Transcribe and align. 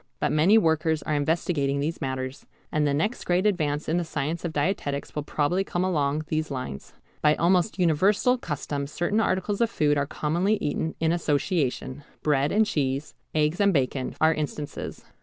But 0.19 0.31
many 0.31 0.57
workers 0.57 1.03
are 1.03 1.13
investigating 1.13 1.79
these 1.79 2.01
matters, 2.01 2.47
and 2.71 2.87
the 2.87 2.91
next 2.95 3.23
great 3.23 3.45
advance 3.45 3.87
in 3.87 3.97
the 3.97 4.03
science 4.03 4.43
of 4.43 4.51
dietetics 4.51 5.13
will 5.13 5.21
probably 5.21 5.63
come 5.63 5.83
along 5.83 6.23
these 6.27 6.49
lines. 6.49 6.95
By 7.21 7.35
almost 7.35 7.77
universal 7.77 8.39
custom 8.39 8.87
certain 8.87 9.19
articles 9.19 9.61
of 9.61 9.69
food 9.69 9.99
are 9.99 10.07
commonly 10.07 10.55
eaten 10.55 10.95
in 10.99 11.11
association: 11.11 12.03
bread 12.23 12.51
and 12.51 12.65
cheese, 12.65 13.13
eggs 13.35 13.59
and 13.61 13.71
bacon, 13.71 14.15
are 14.19 14.33
instances. 14.33 15.05